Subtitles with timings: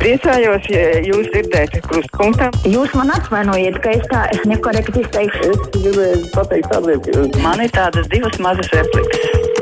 [0.00, 2.46] Priecājos, ja jūs dzirdēsiet krustpunktā.
[2.64, 5.50] Jūs man atvainojiet, ka es tā nekorekti izteikšu.
[5.52, 9.60] Es gribēju pateikt tādiem, ka Man ir tādas divas mazas replikas.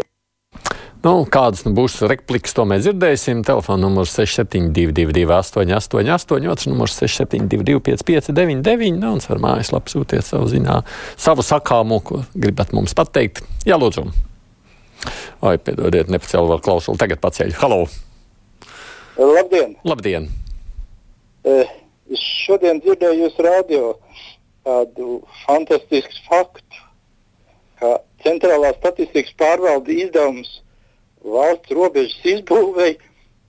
[1.03, 3.43] Nu, kādas nu būs replikas, to mēs dzirdēsim.
[3.51, 10.81] Telefona numurs 6722, 888, otrs numurs 672, 559, nu, un ar mājaslapu sūtiet savu ziņā,
[11.19, 13.43] savu sakāmu, ko gribat mums pateikt.
[13.67, 14.07] Jā, lūdzu.
[15.43, 17.03] Oi, piedodiet, nepacēlu vēl klausuli.
[17.03, 17.59] Tagad paceļu.
[17.59, 17.89] Halo!
[19.19, 19.73] Labdien!
[19.83, 20.29] Labdien!
[21.43, 23.89] Es šodien dzirdēju jūsu radio
[24.63, 26.85] tādu fantastisku faktu,
[27.81, 30.61] ka Centrālā statistikas pārvalde izdevums
[31.35, 32.95] valsts robežas izbūvei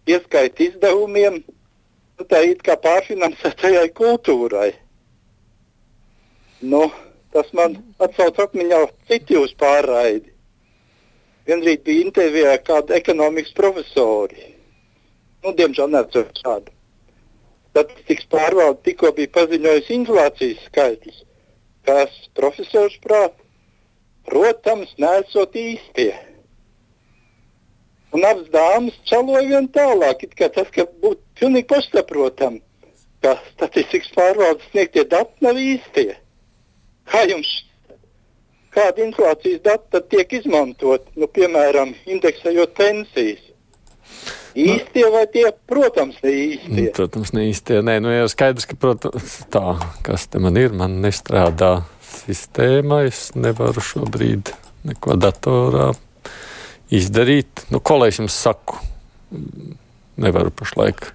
[0.09, 4.71] ieskaita izdevumiem, nu, tā it kā pārfinansētajai kultūrai.
[6.65, 6.87] Nu,
[7.29, 10.33] tas man atsauc atmiņā citu jūsu pārraidi.
[11.45, 14.55] Vienrīt bija intervijā ar kādu ekonomikas profesori.
[15.43, 16.73] Nu, diemžēl neatceros šādu.
[17.69, 21.19] Statistikas pārvalde tikko bija paziņojusi inflācijas skaitļus,
[21.87, 23.35] kas profesors prāt,
[24.27, 26.11] protams, nesot īstie.
[28.11, 32.63] Un abas dāmas čaloja vien tālāk, it kā tas ka būtu pilnīgi pašsaprotami,
[33.21, 36.17] ka statistikas pārvaldes sniegtie dati nav īstie.
[37.09, 37.51] Kā jums
[38.73, 43.48] kāda inflācijas data tiek izmantot, nu, piemēram, indeksējot pensijas?
[44.57, 46.85] Īstie vai tie, protams, ne īstie?
[46.95, 47.81] Protams, ne īstie.
[47.85, 53.03] Nē, nu jau skaidrs, ka, protams, tā, kas te man ir, man nestrādā sistēma.
[53.09, 54.53] Es nevaru šobrīd
[54.89, 55.91] neko datorā
[56.93, 57.67] izdarīt.
[57.69, 58.79] Nu, ko lai es jums saku?
[60.19, 61.11] Nevaru pašlaik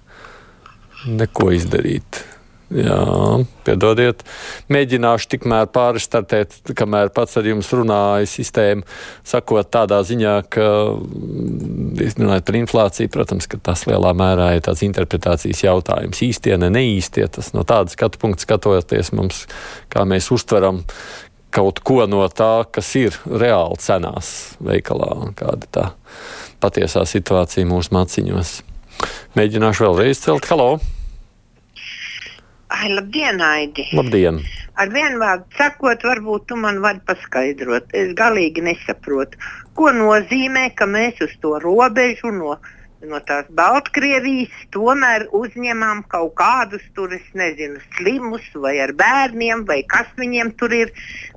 [1.05, 2.23] neko izdarīt.
[2.73, 2.97] Jā,
[3.61, 4.23] piedodiet.
[4.73, 8.87] Mēģināšu tikmēr pārstartēt, kamēr pats ar jums runāju sistēmu,
[9.27, 10.65] sakot tādā ziņā, ka,
[12.17, 16.23] runājot par inflāciju, protams, ka tas lielā mērā ir tāds interpretācijas jautājums.
[16.25, 19.45] Īstie, ne neīstie, tas no tāda skatu punkta skatoties mums,
[19.93, 20.81] kā mēs uztveram
[21.55, 25.87] kaut ko no tā, kas ir reāli cenās veikalā, kāda tā
[26.65, 28.59] patiesā situācija mūsu maciņos.
[29.37, 30.49] Mēģināšu vēlreiz celt.
[30.49, 30.79] Halo!
[32.67, 33.85] Ai, labdien, Aidi!
[33.93, 34.39] Labdien!
[34.81, 37.91] Ar vienu vārdu sakot, varbūt tu man vari paskaidrot.
[37.93, 39.37] Es galīgi nesaprotu,
[39.77, 42.55] ko nozīmē, ka mēs uz to robežu no,
[43.05, 49.83] no tās Baltkrievijas tomēr uzņemam kaut kādus tur, es nezinu, slimus vai ar bērniem, vai
[49.85, 50.93] kas viņiem tur ir.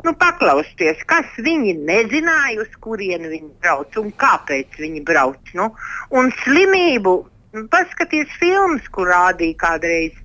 [0.07, 5.53] Nu, paklausties, kas viņi nezināja, uz kurieni viņi brauc un kāpēc viņi brauc.
[5.61, 5.75] Nu,
[6.09, 7.15] un slimību,
[7.69, 10.17] paskaties filmas, kur rādīja kādreiz.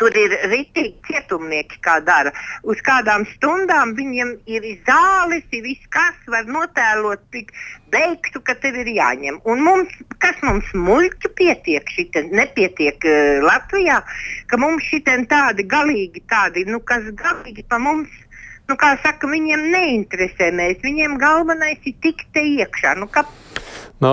[0.00, 2.32] Tur ir rītīgi cietumnieki, kā dara.
[2.68, 7.54] Uz kādām stundām viņiem ir zāles, ir viss, kas var notēlot tik
[7.94, 9.40] beigtu, ka tev ir jāņem.
[9.48, 14.02] Un mums, kas mums muļķu pietiek, šitien nepietiek uh, Latvijā,
[14.50, 18.12] ka mums šitien tādi galīgi, tādi, nu, kas galīgi pa mums.
[18.66, 20.80] Nu, kā saka, viņiem neinteresē mēs.
[20.82, 22.96] Viņiem galvenais ir tikt iekšā.
[22.98, 23.22] Nu, kā,
[24.04, 24.10] Nu,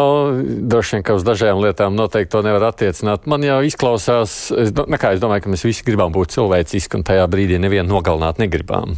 [0.64, 3.26] droši vien, ka uz dažām lietām noteikti to nevar attiecināt.
[3.28, 7.04] Man jau izklausās, es, do- nekā, es domāju, ka mēs visi gribam būt cilvēciski, un
[7.04, 8.96] tajā brīdī nevienu nogalināt negribam.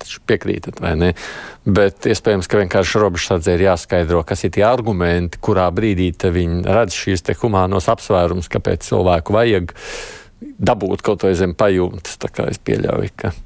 [0.00, 1.10] Taču piekrītat, vai ne?
[1.68, 6.96] Bet iespējams, ka vienkārši robežsardze ir jāskaidro, kas ir tie argumenti, kurā brīdī viņi redz
[6.96, 9.76] šīs humānos apsvērums, kāpēc cilvēku vajag
[10.58, 12.16] dabūt kaut ko zem pajumtes.
[12.18, 13.36] Tā kā es pieļauju, ka.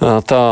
[0.00, 0.44] Tā,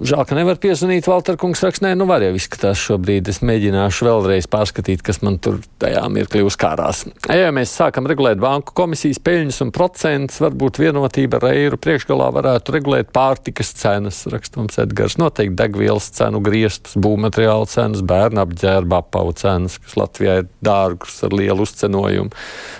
[0.00, 1.04] žēl, ka nevar piezvanīt.
[1.04, 3.28] Valter kungs rakstē, nu var jau izskatās šobrīd.
[3.28, 7.02] Es mēģināšu vēlreiz pārskatīt, kas man tur tajā mirklī uzkārās.
[7.28, 12.76] Ja mēs sākam regulēt banku komisijas peļņas un procentus, varbūt vienotība ar eiro priekšgalā varētu
[12.78, 15.18] regulēt pārtikas cenas, rakstums Edgars.
[15.20, 21.36] Noteikti degvielas cenu griestus, būvmateriālu cenas, bērnu apģērba apavu cenas, kas Latvijā ir dārgas ar
[21.36, 22.32] lielu uzcenojumu.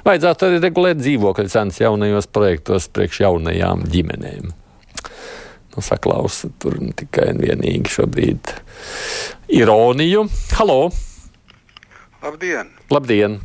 [0.08, 4.56] Vajadzētu arī regulēt dzīvokļu cenas jaunajos projektos priekš jaunajām ģimenēm
[5.76, 8.52] nu, saklausa tur tikai un vienīgi šobrīd
[9.60, 10.26] ironiju.
[10.58, 10.90] Halo!
[12.22, 12.70] Labdien!
[12.92, 13.40] Labdien!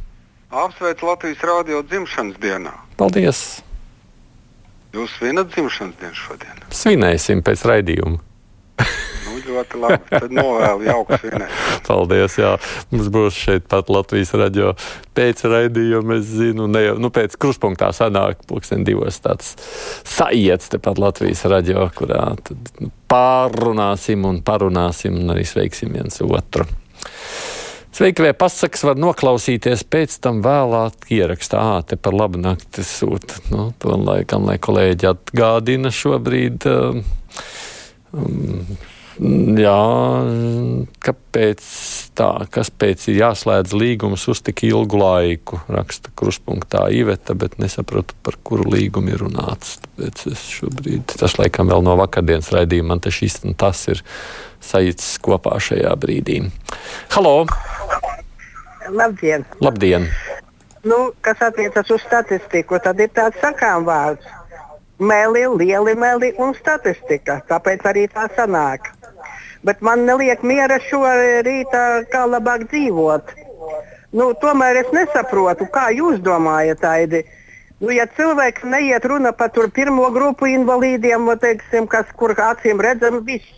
[0.48, 2.76] Apsveicu Latvijas rādio dzimšanas dienā.
[3.00, 3.64] Paldies!
[4.96, 6.64] Jūs svinat dzimšanas dienu šodien?
[6.74, 8.22] Svinēsim pēc raidījuma.
[8.78, 10.00] Nu, ļoti labi.
[10.12, 11.54] Tad novēlu jauku svinēt.
[11.88, 12.38] Paldies!
[12.40, 12.54] Jā.
[12.92, 14.74] Mums būs šeit pat Latvijas radio
[15.18, 16.20] pēc raidījuma.
[16.22, 19.56] Es zinu, ne, jau- nu, pēc kruspunktā sanāk pulksten divos tāds
[20.08, 26.68] saiets tepat Latvijas radio, kurā tad, nu, pārunāsim un parunāsim un arī sveiksim viens otru.
[27.98, 33.40] Sveiki, vai pasakas var noklausīties pēc tam vēlāk ierakstā, Ā, te par labu nakti sūta.
[33.50, 36.68] Nu, to laikam, lai kolēģi atgādina šobrīd.
[36.70, 37.02] Um,
[39.58, 39.82] Jā,
[41.02, 41.64] kāpēc
[42.18, 42.28] tā?
[42.54, 45.58] Kas pēc ir jāslēdz līgums uz tik ilgu laiku?
[45.74, 49.80] Raksta kruspunktā Iveta, bet nesaprotu, par kuru līgumu ir runāts.
[49.88, 54.04] Tāpēc es šobrīd, tas laikam vēl no vakardienas raidījuma, man te šis un tas ir
[54.62, 56.44] sajicis kopā šajā brīdī.
[57.16, 57.48] Halo!
[58.94, 59.50] Labdien!
[59.66, 60.12] Labdien!
[60.88, 64.37] Nu, kas attiecas uz statistiku, tad ir tāds sakām vārds.
[65.00, 67.42] Meli, lieli meli un statistika.
[67.50, 68.90] Tāpēc arī tā sanāk.
[69.66, 71.04] Bet man neliek miera šo
[71.46, 73.34] rītā, kā labāk dzīvot.
[74.18, 77.24] Nu, tomēr es nesaprotu, kā jūs domājat, Aidi.
[77.78, 83.54] Nu, ja cilvēks neiet runa par pirmo grupu invalīdiem, teiksim, kas, kur acīm redzam, viss.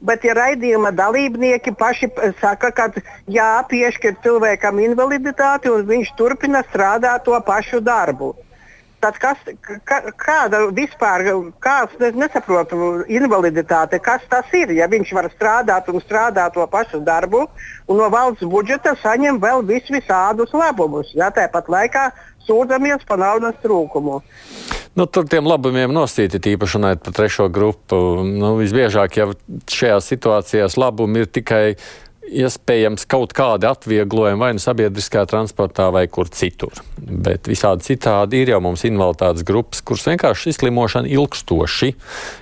[0.00, 2.08] Bet, ja raidījuma dalībnieki paši
[2.40, 2.86] saka, ka
[3.26, 8.36] jāpiešķir cilvēkam invaliditāti un viņš turpina strādāt to pašu darbu,
[8.98, 9.42] Tad kas,
[9.86, 11.22] kā, kāda vispār,
[11.62, 14.72] kāds, es nesaprotu, invaliditāte, kas tas ir?
[14.74, 17.44] Ja viņš var strādāt un strādāt to pašu darbu,
[17.86, 22.08] un no valsts budžeta saņem vēl vis visādus labumus, ja tāpat laikā
[22.48, 24.18] sūdzamies par naudas trūkumu.
[24.98, 27.98] Nu, tur tiem labumiem nosīti tīpaši runājot par trešo grupu.
[28.26, 29.28] Nu, visbiežāk jau
[29.70, 31.62] šajās situācijās labumi ir tikai
[32.28, 36.82] iespējams kaut kādi atvieglojumi vai nu sabiedriskā transportā vai kur citur.
[36.98, 41.92] Bet visādi citādi ir jau mums invaliditātes grupas, kuras vienkārši izslimošana ilgstoši,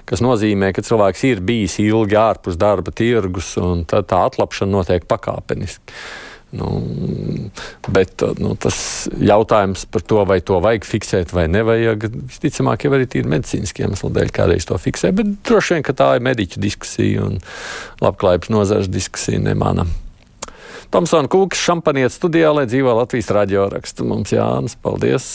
[0.08, 5.06] kas nozīmē, ka cilvēks ir bijis ilgi ārpus darba tirgus un tā, tā atlapšana notiek
[5.08, 5.96] pakāpeniski.
[6.56, 6.70] Nu,
[7.92, 8.78] bet nu, tas
[9.20, 14.12] jautājums par to, vai to vajag fiksēt vai nevajag, visticamāk, jau arī ir medicīniski iemesli
[14.16, 15.12] dēļ, kādreiz to fiksē.
[15.16, 17.38] Bet droši vien, ka tā ir mediķu diskusija un
[18.04, 19.86] labklājības nozares diskusija, ne mana.
[20.94, 24.06] Tomsona Kūks, šampanietis studijā, lai dzīvo Latvijas radio rakstu.
[24.06, 25.26] Mums Jānis, paldies.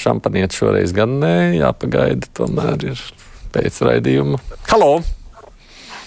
[0.00, 3.06] Šampanietis šoreiz gan nē, jāpagaida, tomēr ir
[3.54, 4.42] pēc raidījuma.
[4.72, 4.98] Halo!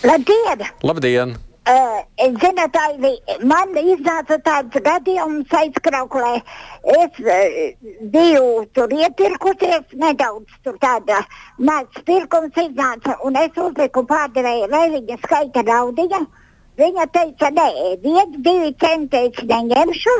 [0.03, 0.67] Labdien!
[0.83, 1.37] Labdien!
[1.63, 2.75] Uh, Ziniet,
[3.47, 6.41] man iznāca tāds gadījums aizkrauklē.
[6.91, 11.21] Es uh, biju tur iepirkusies, nedaudz tur tāda
[11.55, 14.67] mākslas pirkums iznāca, un es uzliku pārdevēju,
[14.97, 16.19] viņa skaita naudiņa.
[16.83, 17.67] Viņa teica, nē,
[18.03, 20.17] viens, divi centi es neņemšu.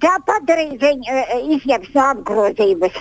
[0.00, 2.96] Tā padarīja viņa uh, izņems no apgrozības.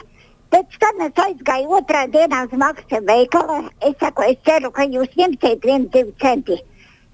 [0.52, 3.62] Pēc tam es aizgāju otrā dienā uz maksas veikalu.
[3.80, 6.60] Es saku, es ceru, ka jūs ņemsiet viens, divi centi.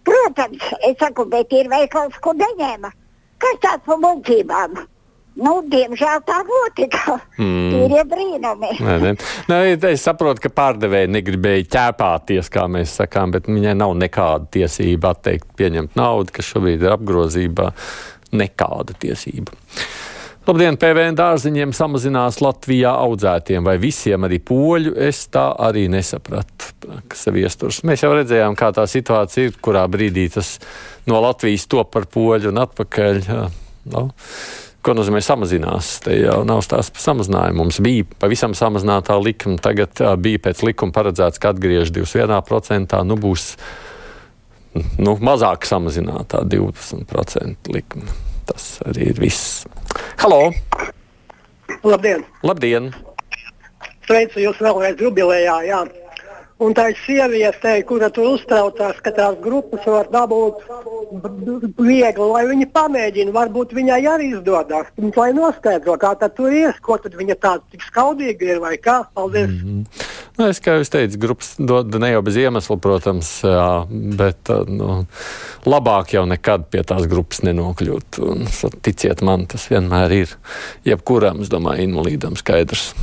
[0.08, 2.94] Protams, es saku, bet ir veikals, kur neņēma.
[3.42, 4.78] Kas tāds par muļķībām?
[5.38, 7.20] Nu, diemžēl tā notika.
[7.38, 7.70] Mm.
[7.70, 8.72] Tie ir brīnumi.
[8.82, 9.12] Nē, nē.
[9.52, 9.60] Nē,
[9.92, 15.52] es saprotu, ka pārdevēja negribēja ķēpāties, kā mēs sakām, bet viņai nav nekāda tiesība atteikt,
[15.60, 17.70] pieņemt naudu, kas šobrīd ir apgrozībā.
[18.38, 19.54] Nekāda tiesība.
[20.48, 24.94] Labdien, PVN dārziņiem samazinās Latvijā audzētiem vai visiem arī poļu.
[25.04, 26.70] Es tā arī nesapratu,
[27.12, 27.82] kas ir viesturs.
[27.84, 30.54] Mēs jau redzējām, kā tā situācija ir, kurā brīdī tas
[31.12, 33.20] no Latvijas top par poļu un atpakaļ.
[33.92, 34.06] No,
[34.88, 35.90] ko nozīmē samazinās?
[36.06, 37.66] Te jau nav stāsts par samazinājumu.
[37.66, 43.50] Mums bija pavisam samazinātā likuma, tagad bija pēc likuma paredzēts, ka atgriež 21%, nu būs
[45.04, 48.16] nu, mazāk samazinātā 20% likuma.
[48.48, 49.68] Tas arī ir viss.
[50.22, 50.52] Halo!
[51.84, 52.26] Labdien!
[52.44, 52.92] Labdien.
[54.08, 55.58] Sveicu jūs vēlreiz jubilejā.
[55.68, 55.82] Jā.
[56.58, 60.64] Un tā ir sieviete, kura tur uztraucās, ka tās grupas var dabūt
[61.78, 63.34] viegli, lai viņi pamēģina.
[63.36, 64.90] Varbūt viņai arī izdodas.
[65.18, 69.04] Lai noskaidro, kā tur ir, ko tad viņa tāda tik skaudīga ir vai kā.
[69.14, 69.50] Paldies!
[69.50, 70.16] Mm -hmm.
[70.38, 75.06] Nu, es kā jūs teicu, grupas dod ne jau bez iemesla, protams, jā, bet nu,
[75.66, 78.20] labāk jau nekad pie tās grupas nenokļūt.
[78.22, 78.46] Un,
[78.82, 80.38] ticiet man, tas vienmēr ir
[80.86, 82.94] jebkuram, es domāju, invalīdam skaidrs.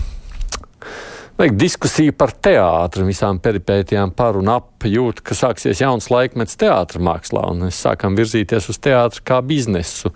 [1.34, 7.00] Vajag diskusiju par teātru visām peripētijām par un ap jūt, ka sāksies jauns laikmets teātra
[7.02, 10.12] mākslā, un mēs sākam virzīties uz teātru kā biznesu,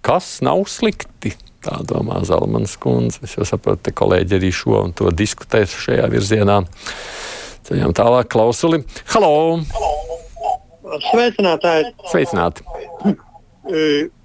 [0.00, 1.34] kas nav slikti.
[1.64, 3.20] Tā domā Zalmanas kundze.
[3.28, 6.56] Es jau saprotu, ka kolēģi arī šo un to diskutēs šajā virzienā.
[7.68, 8.80] Ceļam tālāk klausuli.
[9.12, 9.60] Halo!
[11.10, 11.92] Sveicinātāji!
[12.08, 12.64] Sveicināti!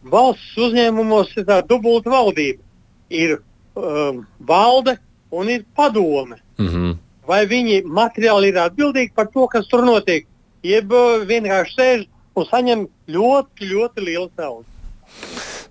[0.08, 2.64] Valsts uzņēmumos ir tā dubulta valdība.
[3.12, 3.38] Ir
[3.76, 4.96] um, valde
[5.32, 6.40] un ir padome.
[6.58, 6.98] Mm -hmm.
[7.28, 10.26] Vai viņi materiāli ir atbildīgi par to, kas tur notiek,
[10.64, 10.92] jeb
[11.26, 14.66] vienkārši sēž un saņem ļoti, ļoti lielu naudu.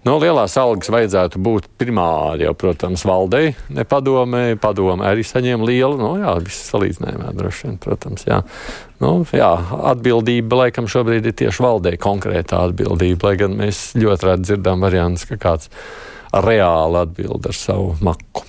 [0.06, 4.54] No lielās algas vajadzētu būt primāri, jau, protams, valdei, ne padomē.
[4.60, 8.38] Padome arī saņēma lielu, nu, jā, viss salīdzinājumā droši vien, protams, jā.
[9.02, 9.50] Nu, jā,
[9.90, 15.26] atbildība laikam šobrīd ir tieši valdei konkrētā atbildība, lai gan mēs ļoti reti dzirdām variantus,
[15.28, 15.72] ka kāds
[16.46, 18.46] reāli atbild ar savu maku.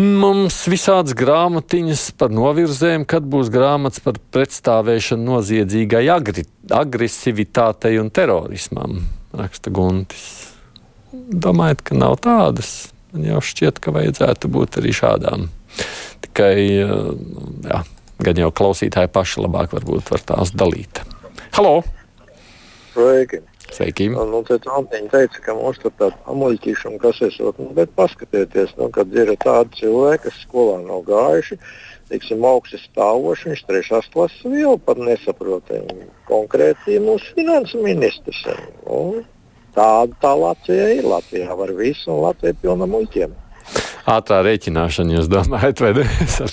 [0.00, 9.02] Mums visādas grāmatiņas par novirzēm, kad būs grāmatas par pretstāvēšanu noziedzīgai agri, agresivitātei un terorismam,
[9.36, 10.24] raksta Guntis.
[11.12, 12.92] Domājat, ka nav tādas?
[13.12, 15.48] Man jau šķiet, ka vajadzētu būt arī šādām.
[16.24, 16.54] Tikai,
[17.66, 17.82] jā,
[18.24, 21.02] gan jau klausītāji paši labāk varbūt var tās dalīt.
[21.58, 21.80] Halo!
[22.94, 23.49] Sveiki!
[23.70, 24.08] Sveiki!
[24.12, 28.90] Nu, te Antiņa teica, ka mums tur tāda amuļķīšana, kas esot, nu, bet paskatieties, nu,
[28.94, 31.58] kad ir tādi cilvēki, kas skolā nav gājuši,
[32.10, 35.70] teiksim, augsti stāvoši, viņš trešās klases vēl pat nesaprot.
[36.30, 38.42] Konkrēti mūsu finansu ministrs.
[38.86, 39.22] Nu,
[39.76, 41.06] tāda tā Latvija ir.
[41.06, 43.38] Latvijā var visu, un Latvija ir pilna muļķiem
[44.10, 46.06] ātrā rēķināšana, jūs domājat, vai ne?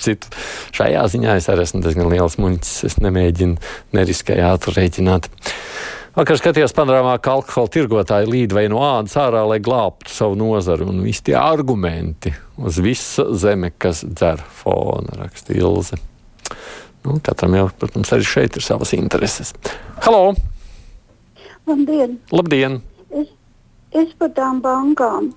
[0.04, 0.30] Citu,
[0.76, 2.74] šajā ziņā es arī esmu diezgan liels muļķis.
[2.88, 3.58] Es nemēģinu
[3.96, 5.30] neriskēju ātri rēķināt.
[6.18, 10.88] Vakar skatījos panorāmā, ka alkohola tirgotāji līd vai no ādas ārā, lai glābtu savu nozaru.
[10.90, 16.00] Un visi tie argumenti uz visa zeme, kas dzer fona, raksta Ilze.
[17.04, 19.54] Nu, katram jau, protams, arī šeit ir savas intereses.
[20.02, 20.34] Halo!
[21.70, 22.18] Labdien!
[22.34, 22.80] Labdien!
[23.14, 23.30] Es,
[24.02, 25.30] es par tām bankām.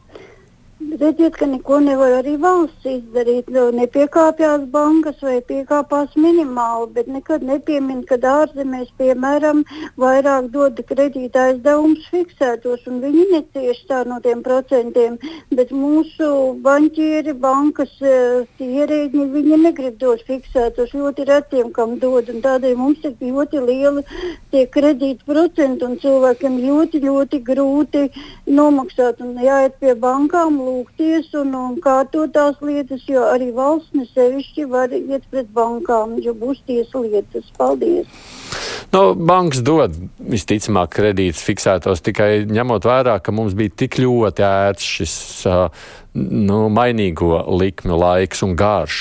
[0.81, 3.49] Redziet, ka neko nevar arī valsts izdarīt.
[3.77, 9.61] Nepiekāpjas bankas vai piekāpās minimāli, bet nekad nepiemin, ka ārzemēs, piemēram,
[10.01, 15.19] vairāk dod kredītā aizdevumus fiksētos, un viņi necieš tā no tiem procentiem.
[15.53, 16.31] Bet mūsu
[16.65, 22.33] banķieri, bankas eh, ierēģi, viņi negrib dot fiksētos ļoti retiem, kam dod.
[22.41, 24.05] Tādēļ mums ir ļoti lieli
[24.51, 28.05] tie kredīta procenti, un cilvēkiem ļoti, ļoti grūti
[28.49, 34.67] nomaksāt un jāiet pie bankām lūgties un, un kārtot tās lietas, jo arī valsts nesevišķi
[34.71, 37.51] var iet pret bankām, jo būs tiesu lietas.
[37.59, 38.50] Paldies!
[38.91, 44.87] Nu, bankas dod visticamāk kredītus fiksētos tikai ņemot vērā, ka mums bija tik ļoti ērts
[44.97, 45.13] šis
[46.19, 48.97] nu, mainīgo likmju laiks un garš.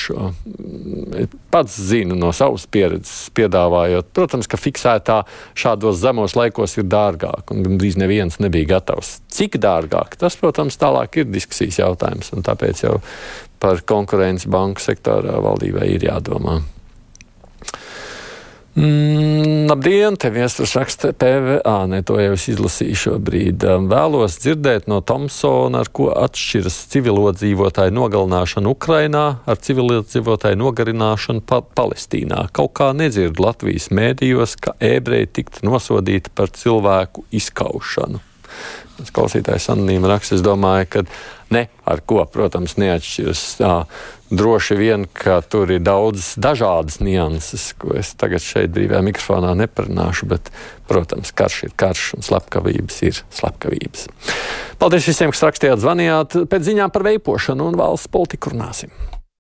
[1.51, 5.25] Pats zinu no savas pieredzes, piedāvājot, protams, ka fiksētā
[5.59, 9.17] šādos zemos laikos ir dārgāk, un gandrīz neviens nebija gatavs.
[9.35, 13.01] Cik dārgāk, tas, protams, tālāk ir diskusijas jautājums, un tāpēc jau
[13.61, 16.61] par konkurenci banku sektorā valdībai ir jādomā.
[18.79, 23.67] Mm, labdien, te viesurs raksta PVA, ne to jau es izlasīju šobrīd.
[23.91, 32.47] Vēlos dzirdēt no Tomsona, ar ko atšķiras civilodzīvotāju nogalināšana Ukrainā ar civilodzīvotāju nogarināšanu pa Palestīnā.
[32.55, 38.30] Kaut kā nedzird Latvijas mēdījos, ka ebreji tiktu nosodīti par cilvēku izkaušanu.
[39.17, 41.03] Klausītājs anonīma raksts, es domāju, ka
[41.55, 43.45] ne ar ko, protams, neatšķiras.
[44.31, 50.29] Droši vien, ka tur ir daudz dažādas nianses, ko es tagad šeit brīvajā mikrofonā neparunāšu,
[50.31, 50.53] bet,
[50.87, 54.07] protams, karš ir karš un slepkavības ir slepkavības.
[54.79, 56.45] Paldies visiem, kas rakstījāt, zvanījāt.
[56.53, 58.95] Pēc ziņām par veipošanu un valsts politiku runāsim.